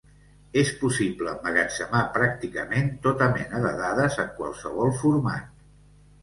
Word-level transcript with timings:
És 0.59 0.69
possible 0.77 1.27
emmagatzemar 1.33 2.01
pràcticament 2.15 2.89
tota 3.05 3.29
mena 3.37 3.61
de 3.67 3.75
dades 3.83 4.19
en 4.25 4.33
qualsevol 4.41 4.91
format. 5.05 5.55